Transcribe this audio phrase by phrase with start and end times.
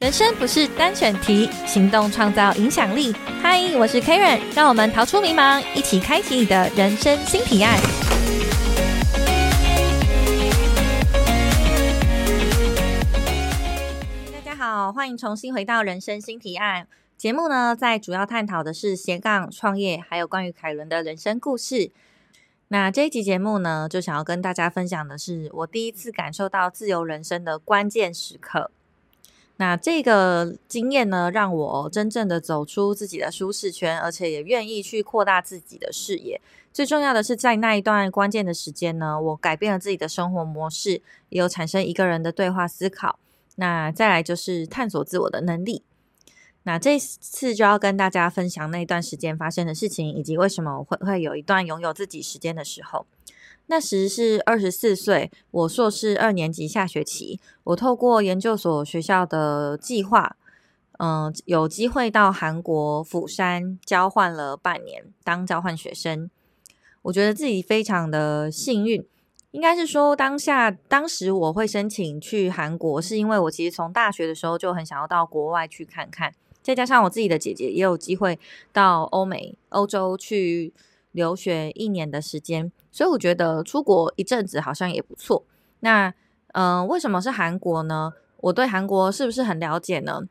[0.00, 3.12] 人生不是单选题，行动创造影响力。
[3.42, 7.78] 嗨，我是 Karen，让我们逃出迷茫，一起开启你的人生新提案。
[14.32, 16.88] 大家好，欢迎重新回到人生新提案
[17.18, 21.90] 节目呢，在主要探讨的是斜杠创业，还有关于凯伦的人生故事。
[22.68, 28.70] 那这一集节目呢，就想要跟大家分享的是我第一次感受到自由人生的关键时刻。
[29.60, 36.40] 那这个经验呢，让我真正的走出自己的舒适圈，而且也愿意去扩大自己的视野。
[36.72, 43.18] 最重要的是，在那一段关键的时间呢，我改变了自己的生活模式，也有产生一个人的对话思考。
[43.56, 45.82] 那再来就是探索自我的能力。
[46.62, 53.04] 那这次就要跟大家分享那段时间发生的事情，以及为什么我会会有一段拥有自己时间的时候。
[53.70, 60.36] 那时是二十四岁，我硕士二年级下学期，我透过研究所学校的计划，
[60.98, 66.28] 嗯，有机会到韩国釜山交换了半年，当交换学生。
[67.02, 69.06] 我觉得自己非常的幸运，
[69.52, 78.36] 应该是说当下当时我会申请去韩国，是因为我其实从大学的时候就很想要到国外去看看，再加上我自己的姐姐也有机会
[78.72, 80.72] 到欧美、欧洲去。
[81.12, 85.44] 留学一年的时间，所以我觉得出国一阵子好像也不错。
[85.80, 86.12] 那
[86.52, 88.12] 嗯，为什么是韩国呢？
[88.38, 90.22] 我对韩国是不是很了解呢？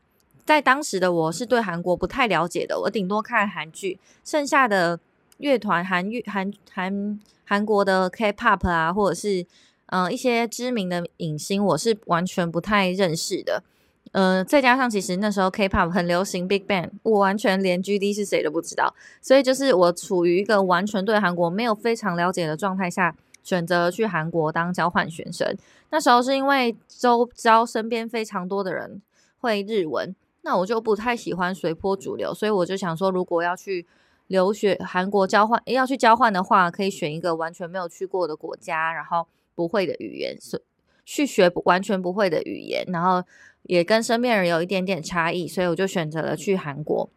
[0.45, 4.99] 在当时的我是对韩国不太了解的，我顶多看韩剧，剩下的
[5.37, 9.45] 乐团、韩乐、韩韩韩国的 K-pop 啊，或者是
[9.87, 13.63] 嗯一些知名的影星，我是完全不太认识的。
[14.11, 25.55] 呃，再加上其实那时候 K-pop 很流行，Big Bang，我完全连 GD 是谁都不知道，所以就是我处于一个完全对韩国没有非常了解的状态下，选择去韩国当交换学生。
[25.91, 29.01] 那时候是因为周遭身边非常多的人
[29.39, 33.85] 会日文，那我就不太喜欢随波逐流，所以我就想说，如果要去
[34.27, 40.59] 留学韩国交换，要去交换的话，可以选一个完全没有去过的国家，然后不会的语言，所
[41.11, 43.23] 去学完全不会的语言，然后。
[43.63, 47.07] 也跟身边人有一点点差异，所以我就选择了去韩国。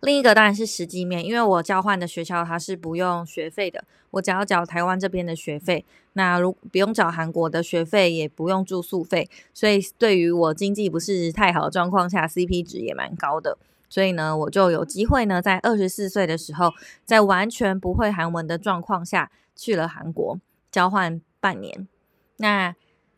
[0.00, 13.58] 另一个当然是实际面，因为我交换的学校它是不用学费的，我只要缴台湾这边的学费，那如不用缴韩国的学费，也不用住宿费，所以对于我经济不是太好的状况下，CP 值也蛮高的。
[13.90, 16.72] 所以呢，我就有机会呢，在二十四岁的时候，
[17.04, 20.38] 在完全不会韩文的状况下去了韩国
[20.70, 21.86] 交换半年。
[22.38, 22.74] 那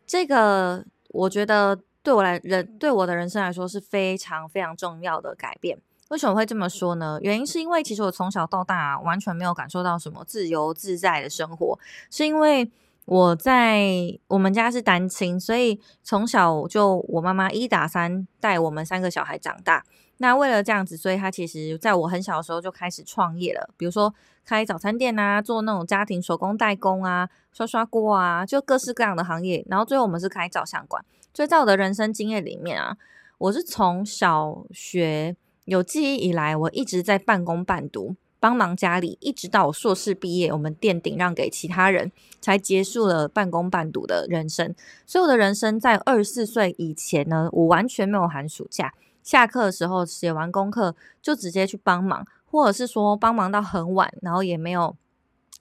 [0.06, 1.80] 这个我觉得。
[2.04, 5.78] 对我来人对我的人生来说是非常非常重要的改变。
[6.10, 7.18] 为什么会这么说呢？
[7.22, 11.78] 原因是因为其实我从小到大完全没有感受到什么自由自在的生活，
[12.10, 12.70] 是因为
[13.06, 13.88] 我在
[14.26, 19.82] 我们家是单亲，所以从小就我妈妈一打三带我们三个小孩长大。
[20.18, 29.64] 那为了这样子，所以他其实在我很小的时候就开始创业了，比如说开早餐店啊，做那种家庭手工代工啊，刷刷锅啊，就各式各样的行业。
[29.68, 31.04] 然后最后我们是开照相馆。
[31.32, 32.96] 所以在我的人生经验里面啊，
[33.38, 35.34] 我是从小学
[35.64, 44.74] 有记忆以来，我一直在半工半读，帮忙家里，一直到我硕士毕业，我们店顶让给其他人，才结束了半工半读的人生。
[45.06, 54.94] 所以我的人生在二十四岁以前呢，我完全没有寒暑假，下课的时候写完功课就直接去帮忙，或者是说帮忙到很晚，然后也没有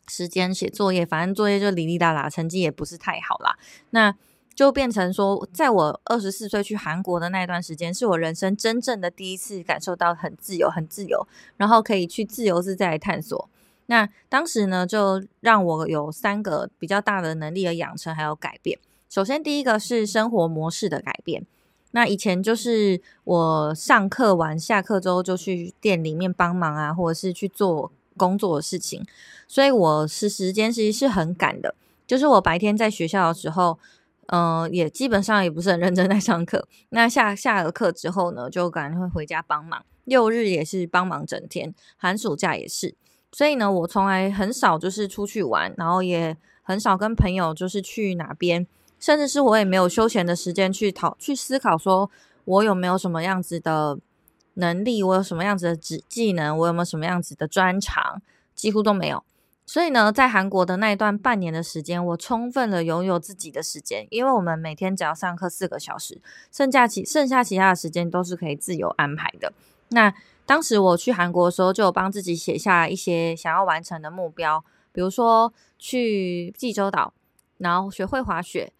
[0.07, 3.57] 时间写作业，反正作业就哩哩啦啦，成绩也不是太好啦。
[3.89, 4.13] 那
[4.53, 11.27] 就变成说，在我二十四岁去韩国的那一段时间，是我人生真正的第一次感受到很自由、很自由，
[11.57, 13.49] 然后可以去自由自在探索。
[13.87, 18.77] 那当时呢，就让我有三个比较大的能力的养成还有改变。
[19.09, 21.47] 首先，第一个是生活模式的改变。
[21.93, 29.03] 那以前就是我上课完下课之后就去店里面帮忙啊，或者是去做工作的事情，
[29.47, 31.73] 所以我是时间其实是很赶的。
[32.05, 33.79] 就是我白天在学校的时候。
[34.27, 36.65] 嗯，也基本上也不是很认真在上课。
[36.89, 39.83] 那下下了课之后呢，就赶会回家帮忙。
[40.05, 42.95] 六日也是帮忙整天，寒暑假也是。
[43.33, 48.65] 所以呢，我从来很少就是出去玩，然后也很少跟朋友就是去哪边，
[49.03, 52.09] 甚至是我也没有休闲的时间去讨去思考，说
[52.45, 53.99] 我有没有什么样子的
[54.53, 58.21] 能力，我有什么样子的技技能，我有没有什么样子的专长，
[58.55, 59.21] 几乎都没有。
[59.65, 69.51] 所以呢，在韩国的那一段半年的时间，我充分的拥有自己的时间，因为我们每天只要上课四个小时，剩下其剩下其他的时间都是可以自由安排的。
[69.89, 70.13] 那
[70.45, 74.63] 当时我去韩国的时候，就有帮自己写下一些想要完成的目标，
[74.93, 77.13] 比如说去济州岛，
[77.57, 78.71] 然后学会滑雪，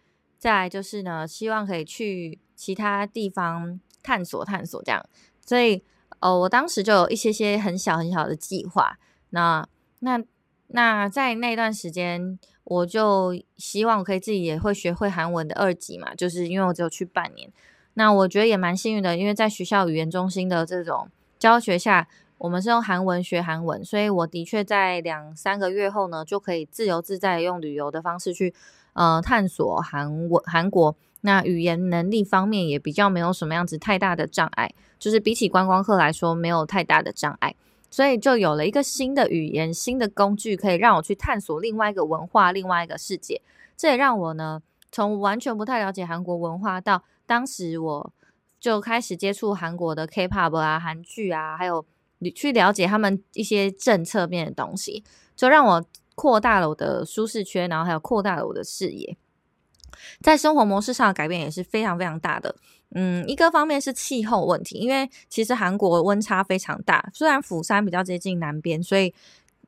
[0.44, 5.02] 再来就是呢，希望可以去其他地方探索探索这样。
[5.40, 5.82] 所以，
[6.18, 8.98] 呃，我当时就有一些些很小很小的计划。
[9.30, 9.66] 那
[10.00, 10.22] 那
[10.66, 17.50] 那在那段时间，我就希望可以自己也会学会韩文的二级嘛，就是因为我只有去半年。
[17.94, 21.08] 那我觉得也蛮幸运的，因为在学校语言中心的这种
[21.38, 22.06] 教学下，
[22.36, 28.52] 我们是用韩文学韩文，所以我的确在两三个月后呢，就可以自由自在用旅游的方式去
[28.94, 30.96] 呃探索韩文韩国。
[31.26, 37.54] 那语言能力方面也比较没有什么样子太大的障碍，就是比起观光客来说没有太大的障碍，
[37.90, 43.40] 所以就有了一个新的语言、新的工具，可以让我去探索另外一个文化、另外一个世界。
[43.74, 44.60] 这也让我呢，
[44.92, 48.12] 从完全不太了解韩国文化到当时我
[48.60, 51.86] 就开始接触韩国的 K-pop 啊、韩剧啊，还有
[52.18, 55.02] 你去了解他们一些政策面的东西，
[55.34, 59.16] 就让我扩大了我的舒适圈，然后还有扩大了我的视野。
[60.20, 62.54] 在生活模式上的改变也是非常非常大的。
[62.96, 67.10] 嗯，一个方面是气候问题，因为其实韩国温差非常大。
[67.12, 69.14] 虽然釜山比较接近南边，所以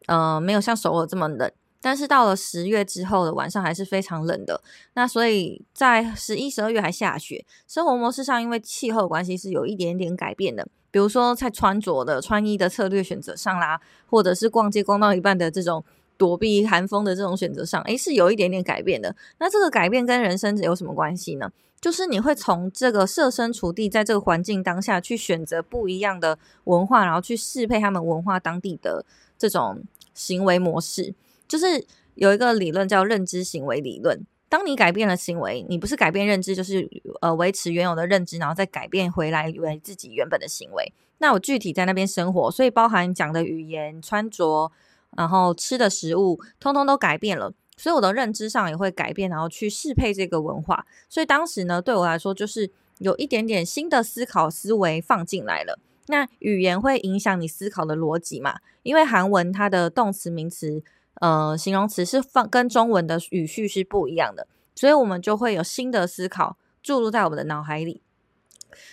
[0.06, 1.50] 呃没有像首尔这么冷，
[1.80, 4.60] 但是到了十月之后的晚上还是非常冷的。
[4.94, 10.68] 那所以在十一、十二月还下雪，生活模式上因为气候关系是有一点点改变的。
[10.90, 15.84] 比如说在穿着的穿衣的策略选择上啦，或者是逛街逛到一半的这种。
[16.16, 19.14] 躲避寒风的这种选择上，诶，是有一点点改变的。
[19.38, 21.50] 那这个改变跟人生有什么关系呢？
[21.78, 29.04] 就是你会从这个设身处地在这个环境当下去选择不一样的文化，然后去适配他们文化当地的
[29.38, 29.82] 这种
[30.14, 31.14] 行为模式。
[31.46, 31.84] 就是
[32.14, 34.24] 有一个理论叫认知行为理论。
[34.48, 36.88] 当你改变了行为，你不是改变认知，就是
[37.20, 40.92] 呃维持原有的认知，然后再改变回来为自己原本的行为。
[41.18, 44.72] 那我具体在那边生活，所以包含讲的语言、穿着。
[45.16, 50.86] 然后吃的食物通通都改变了，所以我的认知上也会改变，然后去适配这个文化。
[51.08, 55.78] 所以当时呢，对我来说就是有一点点新的思考思维放进来了。
[56.08, 58.60] 那语言会影响你思考的逻辑嘛？
[58.82, 60.82] 因为韩文它的动词、名词、
[61.20, 68.00] 呃形容词是放跟中文的语序是不一样的，所以我们就会有新的思考注入在我们的脑海里。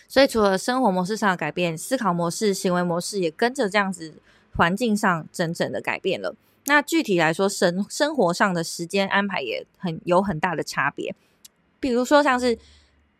[0.07, 4.15] 所以除了生活模式上的改变，思考模式、行为模式也跟着这样子。
[4.55, 6.35] 环境上整整的改变了，
[6.65, 11.15] 那具体来说，生生活上的时间安排也很有很大的差别。
[11.79, 12.57] 比如说像是，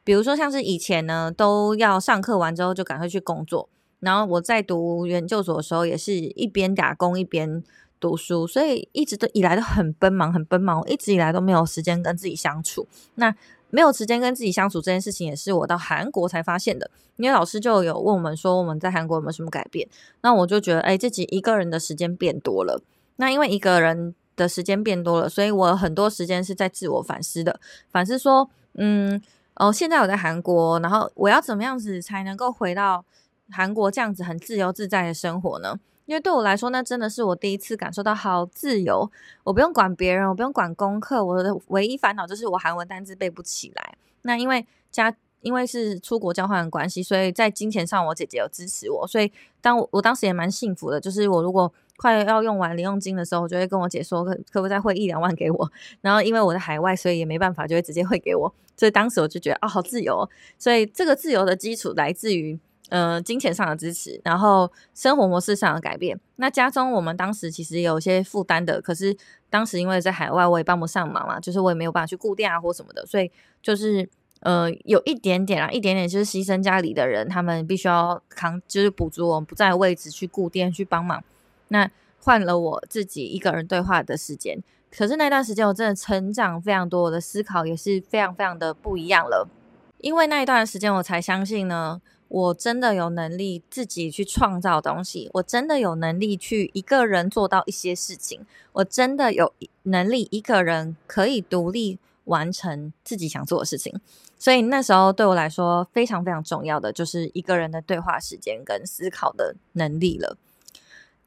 [0.03, 3.67] 比如说像是以前呢，都要上课完之后就赶快去工作，
[3.99, 7.63] 然后我在读研究所的时候，也是一边打工一边
[8.03, 12.85] 读书，所以一直都以来都很奔忙，很奔忙，我一直以来都没有时间跟自己相处。
[13.15, 13.33] 那
[13.69, 16.91] 没有时间跟自己相处这件事情，也是我到韩国才发现的。
[17.15, 19.87] 因为老师就有问我们说，我们在韩国有没有什么改变？
[20.21, 22.81] 那我就觉得，哎，自己一个人的时间变多了。
[23.15, 27.59] 那因为一个人的时间变多了，所以我很多时间是在自我反思的，
[27.89, 29.21] 反思说，嗯，
[29.55, 33.05] 哦，现在我在韩国，然后我要怎么样子才能够回到
[33.51, 35.79] 韩国这样子很自由自在的生活呢？
[36.05, 39.09] 因为对我来说，那真的是我第一次感受到好自由。
[39.43, 43.95] 我不用管别人，我不用管功课，我的唯一烦恼就是我韩文单字背不起来。
[44.23, 50.99] 那因为家因为是出国交换的关系，所以在金钱上我姐姐有支持我，所以当我我当时也蛮幸福的。
[50.99, 55.71] 就是我如果快要用完零用金的时候，我就会跟我姐说，可可不可以再汇一两万给我？
[56.01, 58.53] 然后因为我在海外，所以也没办法，就会直接汇给我。
[58.75, 60.29] 所以当时我就觉得啊，好自由。
[60.59, 62.59] 所以这个自由的基础来自于。
[62.93, 66.19] 呃，金钱上的支持，然后生活模式上的改变。
[66.35, 69.17] 那家中我们当时其实有些负担的，可是
[69.49, 73.31] 当时因为在海外，我也帮不上忙嘛，就是我也没有办法去顾店啊或什么的，所以
[73.63, 74.07] 就是
[74.41, 81.23] 呃有一点点啊，一点点就是牺牲家里的人，他们必须要扛，就是补足我们不在位置去顾店去帮忙。
[81.69, 84.61] 那换了我自己一个人对话的时间，
[84.95, 89.49] 可是那段时间我真的成长非常多，我的思考也是非常非常的不一样了。
[89.97, 91.99] 因为那一段时间，我才相信呢。
[92.33, 104.01] 我真的有能力自己去创造东西，我真的有能力去一个人做到一些事情，我真的有能力一个人可以独立完成自己想做的事情。
[104.39, 110.35] 所以那时候对我来说非常非常重要的就是一个人的对话时间跟思考的能力了。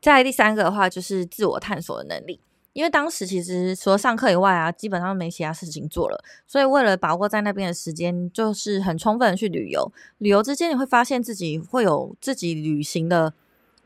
[0.03, 2.41] 再第三个的话就是自我探索的能力。
[2.77, 9.91] 因为当时其实除了上课以外啊，基本上没其他事情做了，所以为了把握在那边的时间，就是很充分的去旅游。
[10.19, 13.33] 旅游之间你会发现自己会有自己旅行的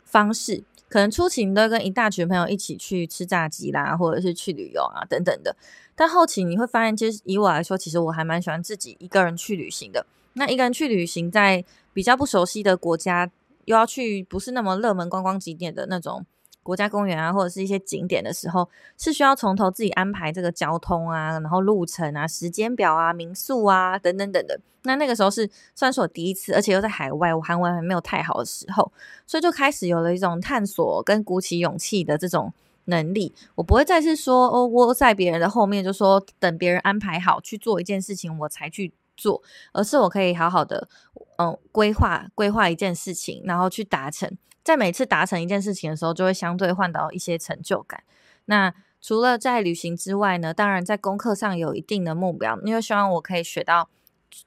[0.03, 5.55] 方式，可能初期你都跟一大群朋友一起去吃炸鸡啦，或者是去旅游啊等等的。
[5.95, 10.05] 但后期你会发现，其实以我来说，其实我还蛮喜欢自己一个人去旅行的。
[10.33, 13.31] 那一个人去旅行，在比较不熟悉的国家，
[13.67, 16.27] 又要去不是那么热门观光景点的那种。
[16.63, 24.59] 国家公园啊，或者是一些景点的时候，是需要从头自己安排这个交通啊，然后路程啊、时间表啊、民宿啊等等等等。
[24.83, 28.93] 那那个时候是算是我第一次，而且又在海外，我韩文还没有太好的时候，
[29.27, 32.53] 所以就开始有了一种探索跟鼓起勇气的这种
[32.87, 33.35] 能力。
[33.55, 40.89] 我不会再是说哦窝在别人的后面，就说等别人安排好去做一件事情我才去做，而是我可以好好的
[41.37, 44.35] 嗯规划规划一件事情，然后去达成。
[44.63, 48.03] 在每次达成一件事情的时候，就会相对换到一些成就感。
[48.45, 53.89] 那除了在旅行之外呢，当然在功课上有一定的目标，因为希望我可以学到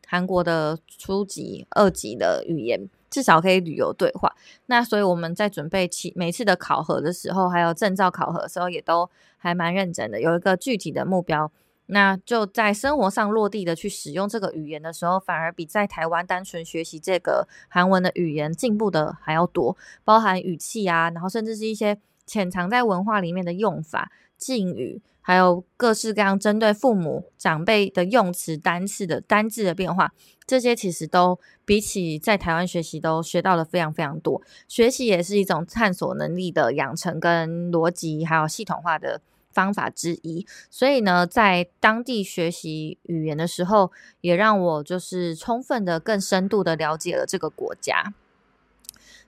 [0.07, 4.35] 韩国的初级、二级的语言，至少可以旅游对话。
[4.67, 11.51] 那所以我们在准备其每次的考核的时候，还有证照考核的时候，也都还蛮认真的，有一个具体的目标。
[11.87, 30.13] 那就在生活上落地的去使用这个语言的时候，反而比在台湾单纯学习这个韩文的语言进步的还要多，包含语气啊，然后甚至是一些潜藏在文化里面的用法、敬语，还有各式各样针对父母长辈的用词、单词的单字的变化，
[30.47, 34.41] 这些其实都比起在台湾学习都学到了非常非常多。
[34.69, 39.19] 学习也是一种探索能力的养成，跟逻辑还有系统化的。
[39.53, 43.91] 方法之一，所以呢，在当地学习语言的时候，
[44.21, 48.13] 也让我就是充分的、更深度的了解了这个国家。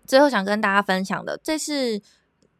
[0.06, 2.02] 最后想跟大家分享的，这是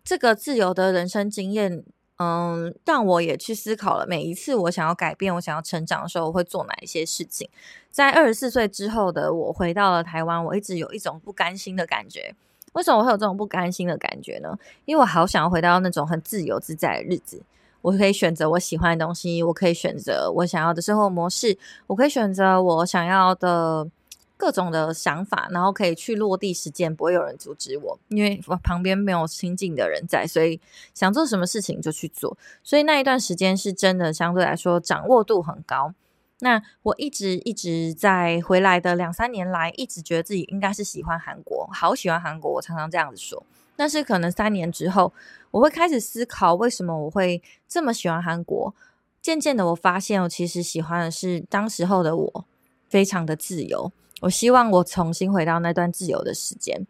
[0.04, 1.84] 这个自由的人生经验，
[2.18, 4.08] 嗯，让我也去思考了。
[4.08, 7.50] 每一次我想要改变、我想要成长的时候，我会做哪一些事情？
[7.92, 12.36] 在二十四岁之后的我回到了台湾，我一直有一种不甘心的感觉。
[12.76, 14.58] 为什么我会有这种不甘心的感觉呢？
[14.86, 17.42] 因为我好想要回到那种很自由自在的日子。
[17.82, 23.88] 我可以选择我喜欢的东西，我可以选择我想要的生活模式，我可以选择我想要的
[24.36, 30.60] 各种的想法，然后可以去落地实践，不会有人阻止我，因为我旁边没有亲近的人在，所以
[30.96, 32.36] 想做什么事情就去做。
[32.64, 35.94] 所以那一段时间是真的相对来说掌握度很高。
[36.40, 43.42] 那我一直一直在回来的两三年来，一直觉得自己应该是喜欢韩国，好喜欢韩国，我常常这样子说。
[43.78, 45.12] 但是可能三年之后，
[45.52, 48.74] 我会开始思考为什么我会这么喜欢韩国。
[49.22, 52.46] 渐渐的，我发现我其实喜欢的是当时候的我，
[52.90, 53.92] 非常的自由。
[54.22, 56.86] 我希望我重新回到那段自由的时间。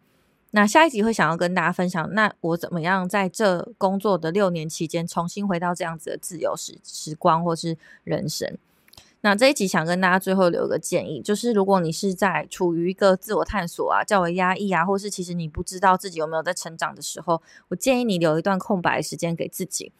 [0.50, 8.56] 那下一集会想要跟大家分享，那我怎么样在这工作的六年期间，重新回到这样子的自由时时光，或是人生。
[9.22, 19.90] 那这一集想跟大家最后留个建议，就是如果你是在处于一个自我探索啊、较为压抑啊，或是其实你不知道自己有没有在成长的时候，我建议你留一段空白时间给自己。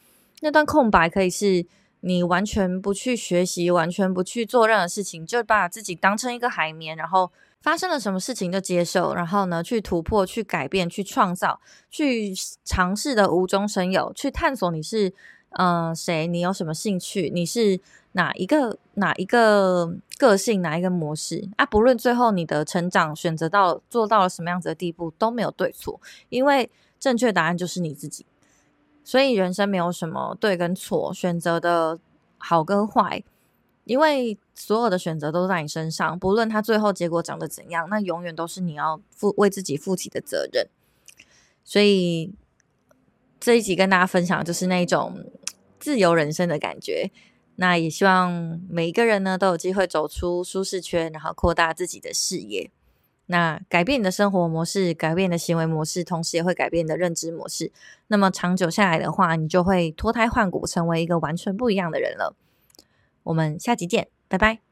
[0.41, 1.65] 那段空白可以是
[2.01, 11.59] 你完全不去学习、完全不去做任何事情，就把自己当成一个海绵，然后发生了什么事情就接受，然后呢去突破、去改变、去创造、
[11.89, 12.33] 去
[12.63, 15.11] 尝试的无中生有，去探索你是
[15.51, 17.79] 嗯谁，你有什么兴趣，你是。
[18.13, 21.65] 哪一个哪一个个性哪一个模式啊？
[21.67, 28.25] 不论最后你的成长选择到做到了什么样子的地步都没有对错，因为正确答案就是你自己。
[29.03, 31.99] 所以人生没有什么对跟错，选择的
[32.39, 33.23] 好跟坏，
[33.83, 40.67] 因为所有的选择都在你身上，不论它最后结果长得怎样，那永远都是你要负为自己负起的责任。
[41.63, 42.33] 所以
[43.47, 45.23] 这一集跟大家分享就是那种
[45.79, 47.09] 自由人生的感觉。
[47.55, 52.69] 那也希望每一个人呢都有机会走出舒适圈，然后扩大自己的视野。
[53.27, 57.71] 那改变你的生活模式，改变你的行为模式，同时也会改变你的认知模式。
[58.07, 62.35] 那么长久下来的话，你就会脱胎换骨，成为一个完全不一样的人了。
[63.23, 64.66] 我们下集见，拜拜。